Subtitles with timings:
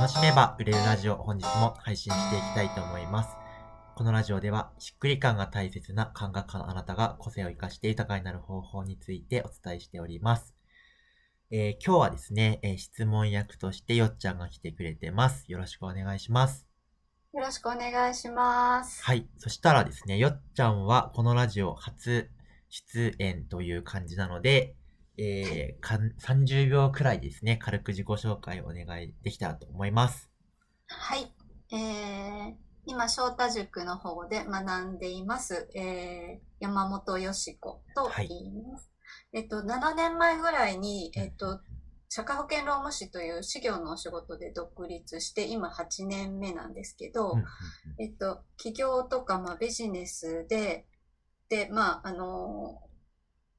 [0.00, 3.36] 楽しめば売れるラジオ本日も配信していきたいと思います。
[3.94, 10.54] このラジオではしっくり感が大切な感覚家のあなたが個性を活かして豊かになる方法についてお伝えしております。
[11.50, 15.44] えー今日はですね、えー質問役としてよっちゃんが来てくれてます。
[15.52, 16.66] よろしくお願いします。
[17.34, 19.04] よろしくお願いします。
[19.04, 19.28] はい。
[19.36, 22.30] そしたらですね、よっちゃんはこのラジオ初
[22.70, 24.76] 出演という感じなので、
[25.18, 30.30] えーかん30秒くらいですね、軽く自己紹介をお願いできたらと思います。
[30.86, 31.32] はい。
[31.72, 32.54] えー、
[32.86, 38.90] 今、翔太塾の方で学んでいます、えー、山本よし子とはい言います。
[39.32, 41.60] えっと、7年前ぐらいに、えっと、
[42.08, 47.36] 社会保険労務士という事業のお仕事で独立して、今8年目なんですけど、
[47.98, 50.86] えっと、起業とか、まあ、ビジネスで、
[51.48, 52.80] で、まあ、あの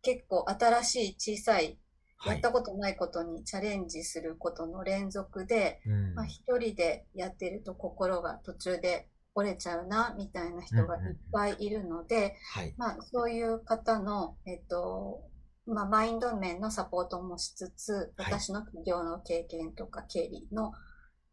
[0.01, 1.77] 結構新しい小さい、
[2.17, 2.33] はい。
[2.33, 6.15] やったことないことにチャレンジすることの連続で、うん。
[6.15, 12.73] まあ、一人でやってると心が途中で折れちゃうな、みたいな人がいっぱいいるので、はい。
[12.77, 15.21] まあ、そういう方の、えっと、
[15.65, 18.33] まあ、マインド面のサポートもしつつ、はい。
[18.33, 20.73] 私の企業の経験とか経理の、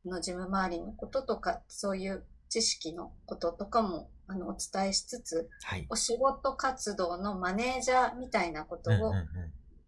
[0.05, 5.87] の事務周りのこととか、そういう知識のこととかも、あの、お伝えしつつ、はい。
[5.89, 9.27] お仕事活動のマネージャーみたいなことをうんうんうん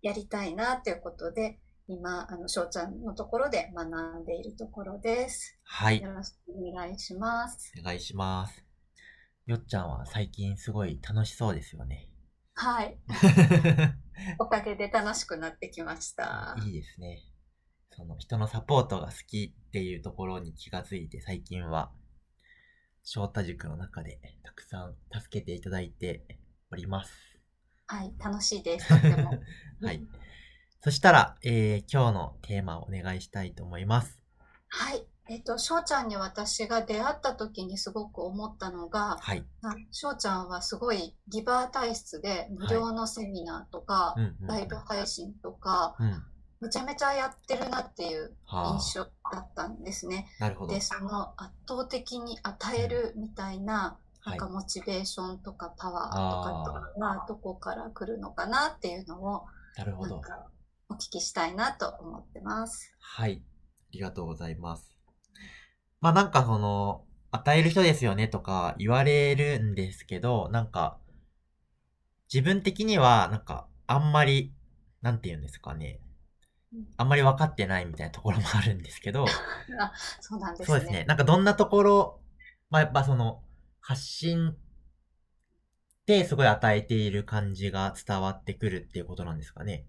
[0.02, 5.58] やりたいなということで、今、あの、翔ちゃんのところで学んでいるところです。
[5.62, 6.00] はい。
[6.00, 7.72] よろしくお願いします。
[7.78, 8.64] お願いします。
[9.47, 12.08] よっちゃんは最近すごい楽しそうですよね。
[12.54, 12.97] はい。
[14.38, 16.56] おかげで楽しくなってきました。
[16.64, 17.25] いいですね。
[17.91, 21.92] その人のサポートが好きっていうところに気がついて最近は
[23.03, 26.25] 翔太塾の中でたくさん助けていただいて
[26.70, 27.12] おります。
[27.87, 28.89] はい、楽しいです。
[28.91, 29.31] とっても。
[29.83, 30.06] はい。
[30.83, 34.23] そしたら、えー今日のテーマをお願いしたいと思います。
[34.69, 35.05] はい。
[35.28, 39.45] えっと、翔ちゃんに私が出会った時にすごく思ったのが、はい。
[39.61, 44.47] な翔ちゃんはすごいギバー体質で無料のセミナーとか、うんうんうん。
[44.47, 46.25] ライブ配信とか、うん。
[46.60, 50.28] めちゃめちゃやってるなっていうは印象だったんですね。
[50.41, 50.44] あ。
[50.44, 50.81] なるほどで、。
[50.81, 60.21] その圧倒的に与えるみたいな、はないんかモチベーションとかパワーとかっていうのはどこから来るのかなっていうのをなるほど。
[60.91, 62.94] お聞きしたいなと思ってます。
[62.98, 63.42] はい。
[63.42, 64.98] ありがとうございます。
[66.00, 70.98] まあなんかその、与える人ですよねとか言われるんですけど、なんか、
[72.32, 74.53] 自分的にはなんか、あんまり、
[75.00, 76.00] なんて言うんですかね
[76.72, 76.86] うん。
[76.97, 79.25] あんまり分かってないみたいなところもあるんですけど、
[79.78, 80.66] あ、そうなんですね。
[80.66, 81.04] そうですね。
[81.04, 82.20] なんかどんなところ、
[82.70, 83.42] まあやっぱその、
[83.81, 84.56] 発信っ
[86.06, 89.86] てすごい与えている感じが伝わってくるっていうことなんですかね。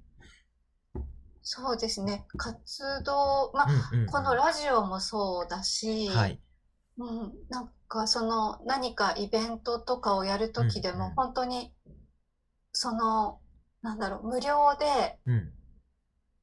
[1.44, 2.26] そうですね。
[2.38, 4.06] 活動、まあ、うんうん、うん。
[4.08, 6.40] このラジオもそうだし、はい。
[6.98, 11.74] うん、なんかその何かイベントとかをやるときでもうんうん本当に
[12.74, 13.40] その
[13.82, 15.54] なんだろう無料でうん。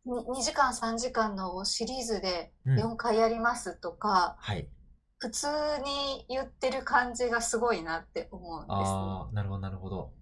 [0.08, 4.68] に2時間3時間のをシリーズでうん4回やりますとか、はい。
[5.18, 5.46] 普通
[5.84, 8.74] に言ってる感じがすごいなって思うんですね。
[8.76, 10.12] ああ、なるほど、なるほど。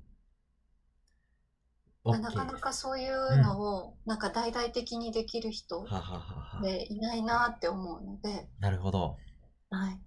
[2.05, 5.85] なかなかそういうのをなんか大々的にできる人。
[6.63, 9.17] でいないなって思うので、なるほど。
[9.71, 10.01] はい。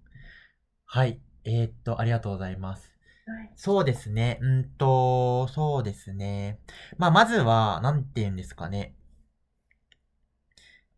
[0.85, 1.21] はい。
[1.43, 2.83] えー、っと、ありがとうございます。
[3.27, 4.39] はいそうですね。
[4.41, 6.59] うんと、そうですね。
[6.97, 8.95] まあ、まずは、なんて言うんですかね。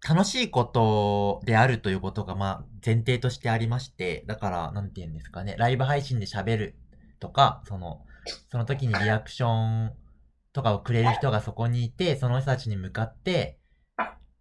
[0.07, 5.55] 楽しいことであるということが、まあ、前提としてありまして、だから、なんて言うんですかね。
[5.59, 6.75] ライブ配信で喋る
[7.19, 8.03] とか、その、
[8.49, 9.93] その時にリアクション
[10.53, 13.59] とかをくれる人がそこにいて、その人たちに向かって、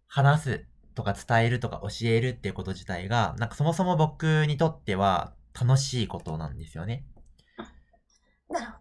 [0.07, 7.05] 話すとか伝えるとか教えるっていうこと自体が、なんかそもそも僕にとっては楽しいことなんですよね。
[8.49, 8.71] なるほ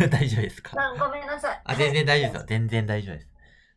[0.00, 0.08] ど。
[0.08, 0.72] 大丈夫ですか？
[0.80, 1.60] あごめんなさい。
[1.64, 2.46] あ、全然大丈夫ですよ。
[2.48, 3.28] 全然大丈夫です。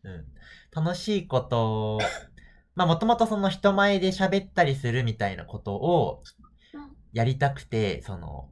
[0.03, 0.25] うん。
[0.73, 1.99] 楽しいこと、
[2.75, 6.23] まあもともとその人前で喋ったりするみたいなことを
[6.73, 6.95] うん。
[7.11, 8.49] やりたくて、その、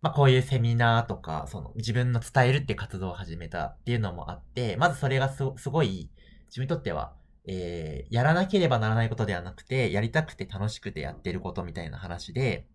[0.00, 6.10] まあこういうセミナーとか、その自分の伝えるっていう活動を始めたっていうのもあって、まずそれがすすごい
[6.46, 7.14] 自分にとっては、
[7.46, 12.66] えー、やらなければならないことではなくて、やりたくて楽しくてやってることみたいな話で、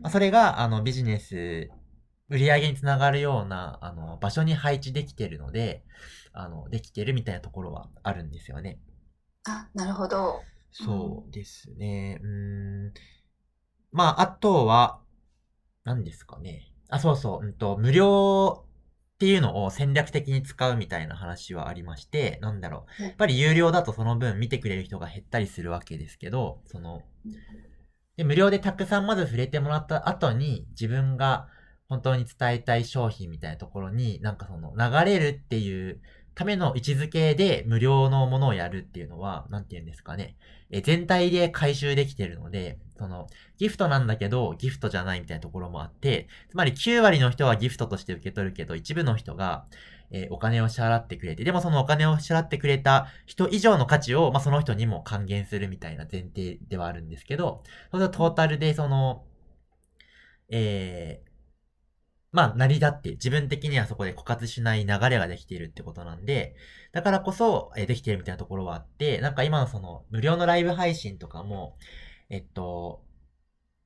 [0.00, 1.70] まあ、それが、あの、ビジネス、
[2.30, 5.82] 売り上げにつながるような、あの、場所に配置できてるので、
[6.32, 8.78] あの、できてるみたいなところはあるんですよね。
[9.44, 10.40] あ、なるほど。
[10.70, 12.20] そうですね。
[12.22, 12.92] うーん。
[13.92, 15.00] まあ、あとは、
[15.84, 16.72] 何ですかね。
[16.88, 18.64] あ、そうそう、うんと、無料
[19.16, 23.02] っていうのを戦略的に使うみたいな話はありまして、なんだろう。
[23.02, 27.02] うんやっぱり有料だとその分見てくれる人が減ったりするわけですけど、その、
[28.16, 31.48] で無料でたくさんまず触れてもらった後に自分が
[31.90, 36.00] 本当に伝えたい商品みたいなところになんかその流れるっていう
[36.34, 40.36] ための位置づけで無料のものをやるっていうのは、なんて言うんですかね。
[40.70, 43.26] え全体で回収できてるので、その、
[43.58, 49.66] ギフトなんだけど、ギフトじゃないみたいなところもあって、つまり9割の人はギフトとして受け取るけど、一部の人が、
[50.12, 59.24] えお金を支払ってくれて、でもそのお金を支払ってくれた人以上の価値を、まあ、その人にも還元するみたいな前提ではあるんですけど、それとトータルでその、
[60.48, 61.29] えー、
[62.32, 66.54] まあ、成り立って、自分的にはそこで枯渇しない流れができているってことなんで、
[66.92, 71.76] だからこそ、えできているみたいなところはあって、なんか今のその、無料のライブ配信とかも、
[72.28, 73.02] えっと、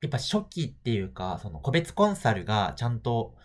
[0.01, 3.35] やっぱ初期っていうか、その個別コンサルがちゃんと、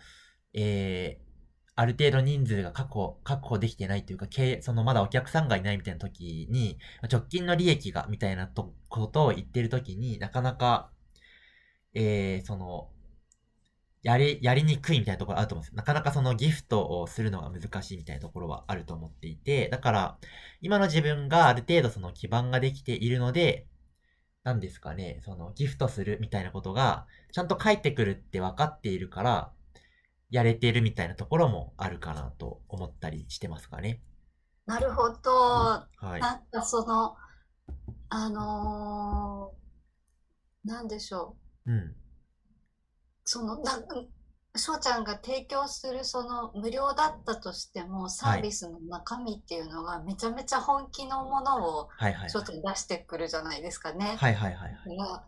[0.53, 1.31] えー、
[1.75, 4.27] ある程度人数が確保、確保できてないというか、
[4.61, 6.77] そのまだお客さんがいないみたいな時に、
[7.11, 10.91] 直近の利益がみたいなとことを言ってる時になかなか、
[11.95, 12.89] えー、その、
[14.03, 15.77] やり、やりにくいみたいなところあると思うんですよ。
[15.77, 20.17] なかなかそのギフトをするのが難しいみたいなところはあると思っていて、だから、
[20.61, 23.67] 今の自分がある程度その基盤ができているので、
[24.43, 29.53] なんですかね、そのギフトするみたいなことが、ちゃんと返ってくるって分かっているから、
[30.31, 34.01] やれているみたいなところもあるかなと思ったりしてますかね。
[34.65, 35.31] なるほど。
[35.31, 36.21] はい。
[36.21, 37.15] なんかその、
[38.09, 39.61] あのー
[40.63, 41.71] なんでしょう。
[41.71, 41.95] うん。
[43.25, 43.79] その、な
[44.55, 54.15] 翔ちゃんが提供するその無料だったとしてもサービスの中身っていうのがめちゃめちゃ本気のものをちゃん出してくるじゃないですかね。
[54.17, 55.21] はいはいはいはい。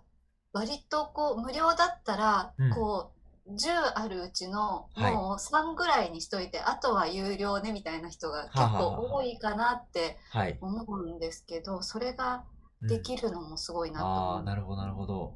[0.51, 3.12] 割とこう無料だったらうんこ
[3.48, 10.57] う10あるうちのはいもう3ぐらいにしといてあとは有料ねみたいな人が結構多いかなってはい。
[10.60, 12.44] 思うんですけどそれが
[12.81, 14.44] うんできるのもすごいなと思う。
[14.44, 15.36] なるほど、なるほど。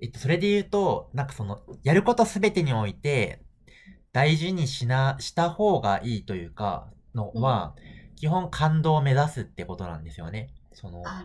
[0.00, 3.42] えっと、それで言うと、なんかその、やることすべてにおいて、
[4.12, 7.74] 大事にしな、した方がいいというか、のは、
[8.16, 10.50] 基本感動を目指すってことなんですよね。
[10.72, 11.24] その、はい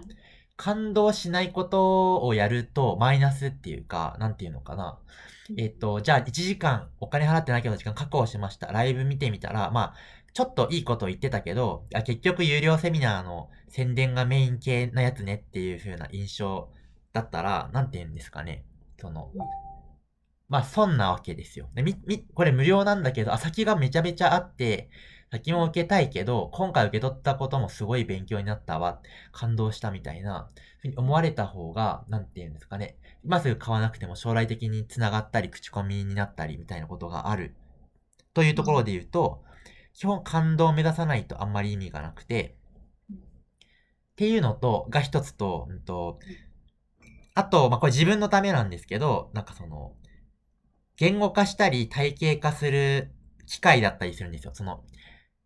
[0.58, 5.00] 感動しないことをやるとマイナスっていうか、なんていうのかな。
[5.58, 8.68] えっと、じゃあ1時間お金払ってないけど時間確保しました。
[8.68, 9.96] ライブ見てみたら、まあ、
[10.34, 16.70] ちょっといいこと言ってたけど、あ結局有料セミナーの宣伝がメイン系なやつねっていう風な印象
[17.16, 18.66] だったら、なんて言うんですかね。
[19.00, 19.32] その、
[20.50, 21.70] まあ、損なわけですよ。
[21.74, 24.90] でみ、み、これ無料なんだけど、あ、先がめちゃめちゃあって、
[25.32, 29.02] 先も受けたいけど、今回受け取ったこともすごい勉強になったわ、
[29.32, 32.98] 感動したみたいな、ふうに思われた方が、なんて言うんですかね。
[33.24, 37.56] 今すぐ買わなくても将来的に繋がったり、口コミになったりみたいなことがある。
[38.34, 39.42] というところで言うと、
[39.94, 42.58] 基本感動を目指さないとあんまり意味がなくて、
[44.16, 46.20] っていうのと、が一つと、うんと、
[47.36, 49.94] あと、まあ、これ自分のためなんですけど、なんかその、
[50.98, 53.12] 言語化したり体系化する
[53.46, 54.52] 機会だったりするんですよ。
[54.54, 54.84] その、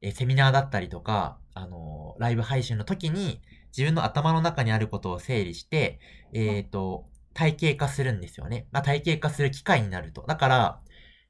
[0.02, 3.42] えセミナーだったりとか、あのライブ配信の時に
[3.76, 6.00] 自分の頭の中にあることを整理して、
[6.32, 8.68] えっ、と、体系化するんですよね。
[8.72, 10.24] まあ、体系化する機会になると。
[10.28, 10.82] だから、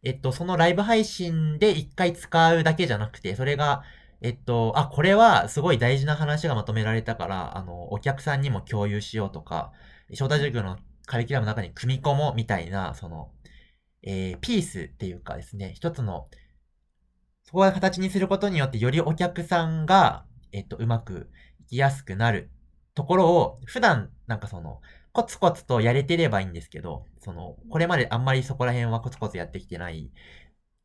[0.03, 3.83] えっと、そのライブ配信で一回使うだけじゃなくて、それが、
[4.21, 9.71] えっと、あ、これはすごい大事な話がまとめられたから、あの、お客さんにも共有しようとか、
[10.13, 13.31] 翔太塾のカリキュラムの中に組み込もうみたいな、その、
[14.03, 16.27] えーピースっていうかですね、一つの、
[17.43, 21.29] そこを形にすることによって、よりお客さんが、えっと、うまく
[21.61, 22.49] いきやすくなる
[22.93, 30.11] ところを、普段、なんかその、コツコツとやれてればいいんですけど、その、これまであんまりそこら辺はコツコツやってきてない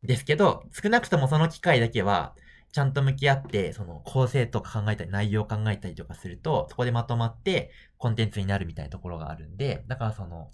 [0.03, 2.35] ですけど、少なくともその機会だけは、
[2.75, 10.51] ちゃんと向き合って、その構成とか考えたり、内容を考えたりとかすると、そこでまとまってコンテンツになるみたいなところがあるんで、だからその、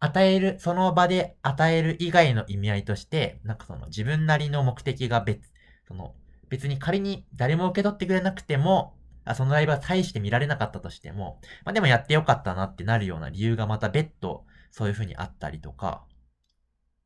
[0.00, 5.52] 与える、その場で与える以外の意味合いとして、なんかその自分なりの目的が別、
[5.88, 6.14] その、
[6.48, 8.94] 別に仮に誰も受け取ってくれなくても、
[9.26, 16.06] あそのライブは大して見られなかったとしても、まあでもやってよかったなってなるような理由がまた別途、そういう風にあったりとか、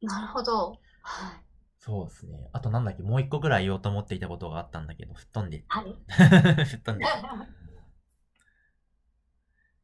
[0.03, 0.79] なるほど。
[1.03, 1.50] はい。
[1.81, 2.51] そうですね。
[2.53, 5.97] あとなんだっけ、もう一個ぐらい言おうと思っていたことがあったんだけど、吹っ飛んで、はい。
[6.67, 7.07] 吹っ飛んで。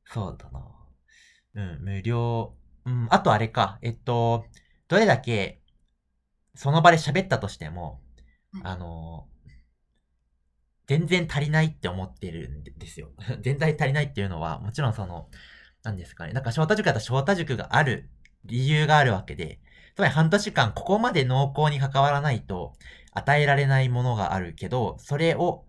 [0.04, 0.60] そうだな。
[1.54, 2.54] うん、無料。
[2.84, 3.78] うん、あとあれか。
[3.80, 4.44] えっと、
[4.88, 5.62] どれだけ、
[6.54, 8.02] その場で喋ったとしても、
[8.52, 9.26] うんあの、
[10.86, 13.10] 全然足りないって思ってるんですよ。
[13.40, 15.30] 全然足りないっていうのは、もちろんその、
[15.82, 16.34] なんですかね。
[16.34, 18.10] なんか翔太塾だったら翔太塾がある
[18.44, 19.60] 理由があるわけで、
[19.96, 22.74] つまり半年間ここまで濃厚に関わらないと
[23.12, 25.64] 与えられないものがあるけど、それを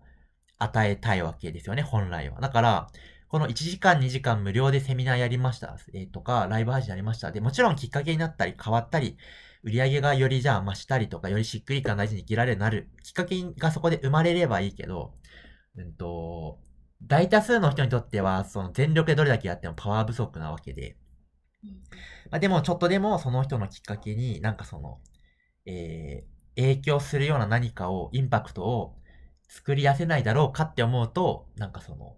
[0.58, 2.38] 与えたいわけですよね、本来は。
[2.40, 2.88] だから、
[3.28, 7.32] この1時間2時間無料でセミナーやりました、えー、とか、ライブ配信やりました。
[7.32, 9.16] で、もちろんきっかけになったり変わったり、
[9.62, 15.14] 売り上げがよりじゃあ増したりとか、よりしっくり感大事に生きられるなるきっかけがそこで生まれればいいけど、
[15.76, 16.58] うんと、
[17.02, 20.98] 大多数の人にとっては、その全力でどれだけやってもパワー不足なわけで、
[22.30, 25.00] まあ、でもちょっとでもその人のきっかけになんかその、
[25.66, 28.96] えー、影響するような何かを、インパクトを
[29.48, 32.16] 作り出せないだろうかって思うと、なんかその、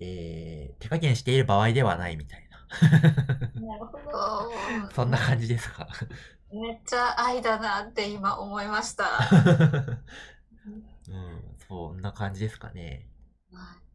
[0.00, 2.56] えー、手加減している場合ではないみたいな。
[3.60, 4.52] なるほど。
[4.94, 5.88] そんな感じですか。
[6.52, 9.06] めっちゃ愛だなって今思いました。
[11.08, 13.08] うん、そんな感じですかね。
[13.52, 13.85] はい。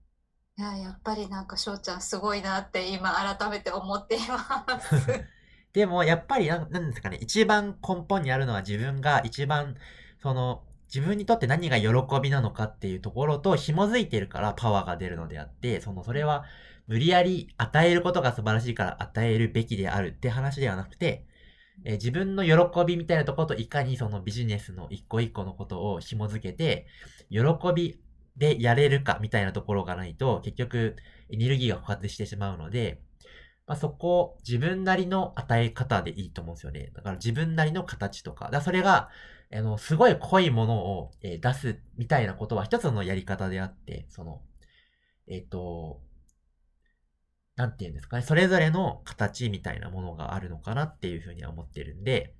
[0.58, 5.28] いや、やっぱりなんか翔ちゃんすごいなって今改めて思っています。
[5.74, 9.76] でも、やっぱりな、なんですかね、一番根本にあるのは自分が一番、
[10.20, 11.88] その、自分にとって何が喜
[12.22, 16.46] びなのかっていうところと紐づいてるからパワーが出るのであって、その、それは
[16.88, 21.26] 無理やり与えることが素晴らしいから与えるべきであるって話ではなくて、
[21.86, 26.88] え、自分の喜びみたいなところといかにそのビジネスの一個一個のことを紐づけて、
[27.30, 27.40] 喜
[27.76, 28.02] び
[28.38, 30.96] でやれるかみたいなところがないと、結局
[31.30, 33.02] エネルギーが枯渇してしまうので、
[33.68, 36.92] まあ、そこ、自分なりの与え方でいいと思うんですよね。
[36.94, 38.50] だから自分なりの形とか。
[38.52, 39.10] だそれが、
[39.54, 44.42] あの、すごい濃いものを、えー、出すみたいなことは一つのやり方であって、その、
[45.28, 46.02] えっ、ー、と、
[47.56, 52.34] なんて言うんですかね、それぞれの形みたいなものがあるのかなっていうふうには思ってるんで、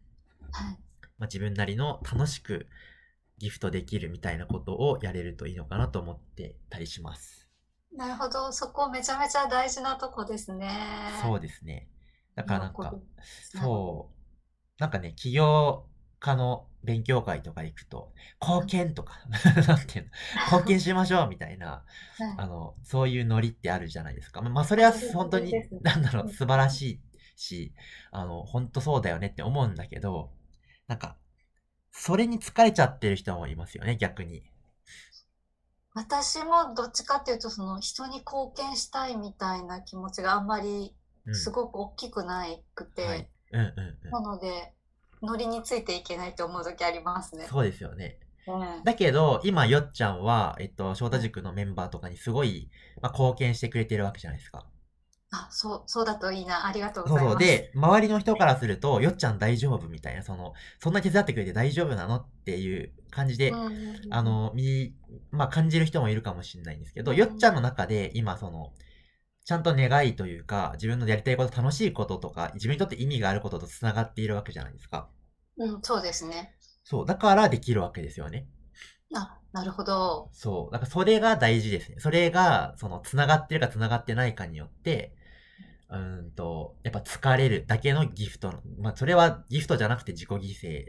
[0.52, 0.78] はい。
[1.18, 2.68] まあ、自分なりの楽しく
[3.42, 7.50] ギフトできるみたいなことをやれるといいのかなと思ってたりします。
[7.96, 8.52] なるほど。
[8.52, 10.70] そこめちゃめちゃ大事なとこですね。
[11.24, 11.90] そうですね。
[12.36, 12.94] だからなんか、
[13.60, 15.86] そう、なんかね、起業
[16.20, 19.16] 家の勉強会とか行くと、貢献とか、
[19.68, 20.12] なんていうの、
[20.46, 21.84] 貢献しましょうみたいな、
[22.38, 24.42] あの、そういうノリってあるじゃないですか。
[24.42, 27.02] まあ、それは本当に、なんだろう、素晴らしい
[27.36, 27.74] し、
[28.12, 30.32] あの、本当そうだよねって思うんだけど、
[30.88, 31.18] なんか、
[31.92, 34.44] それに疲れちゃってる人もいますよね、逆に。
[35.94, 40.96] 私もどっちかっていうと、その人に貢献したいみたいな気持ちがあんまり
[41.34, 43.68] すごく大きくないくて、はいうんうん
[44.06, 44.74] うん、なので、
[45.22, 47.46] ノリについていけないと思う時ありますね。
[47.50, 48.18] そうですよね。
[48.48, 52.72] うん、だけど、今、よっちゃんは、えっと、翔太塾のメンバーとかにすごい、
[53.02, 54.66] まあ、貢献してくれてるわけじゃないですか。
[55.32, 56.68] あ、そう、そうだといいな。
[56.68, 57.34] ありがとうございます。
[57.34, 63.64] そうで、周りの人からすると、よっちゃん大丈夫みたいな、その、そんな手伝ってくれて大丈夫なのっていう感じで、
[64.10, 64.94] あの、み、
[65.32, 68.74] まあ、感じる人もいるかもしれないんですけど、よっちゃんの中で、今、その、
[69.46, 75.08] ちゃんと願いというか、自分のやりたいこと、楽しいこととか、自分にとって意味があることと繋がっているわけじゃないですか。
[75.58, 76.56] うん、そうですね。
[76.84, 78.48] そう、だからできるわけですよね。
[79.16, 80.30] あ、なるほど。
[80.34, 80.74] そう。
[80.74, 82.00] だからそれが大事ですね。
[82.00, 85.14] それが、その、繋がってるか繋がってないかによって、
[85.92, 88.54] うんと、やっぱ疲れるだけのギフト。
[88.80, 90.86] まあ、それはギフトじゃなくて自己犠牲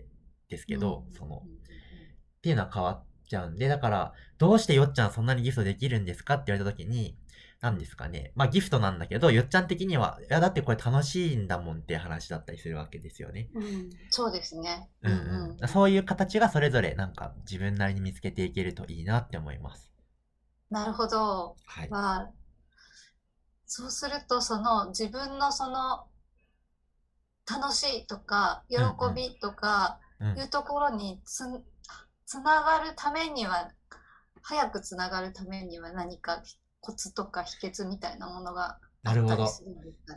[0.48, 7.18] ですけど、うん、その、っていうのは変わっちゃうんで、だから、どうしてよっちゃんそんなにギフトできるんですかって言われた時に、
[7.60, 8.32] 何ですかね。
[8.34, 13.50] まあギフトなんだけど、よっちゃん的には、いやだってこれ楽しいんだもんって話だったりするわけですよね。
[13.54, 14.88] うん、そうですね。
[15.02, 15.68] うんうん。
[15.68, 19.92] そういう形がそれぞれなんか自分なりに見つけていけるといいなって思います。
[20.70, 21.54] なるほど。
[21.64, 21.88] はい。
[21.88, 22.30] まあ、
[23.74, 26.06] そうすると、その自分のその
[27.50, 28.76] 楽しいとか喜
[29.16, 29.98] びとか
[30.36, 31.44] いうところにつ,、
[32.26, 33.70] つながるためには
[34.42, 36.42] 早くつながるためには何か
[36.80, 39.48] コツとか秘訣みたいなものがなるほど。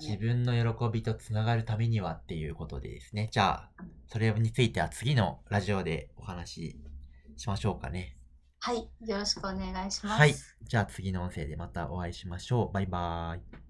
[0.01, 3.29] 自分の喜びとつながるためにはっていうことでですね。
[3.31, 3.71] じゃあ、
[4.07, 6.79] それについては次のラジオでお話し
[7.37, 8.14] しましょうかね。
[8.65, 8.89] はい。
[9.05, 10.19] よろしくお願いします。
[10.19, 10.33] はい。
[10.63, 12.73] じゃあ次の音声でまたお会いしましょう。
[12.73, 13.64] バイバーイ。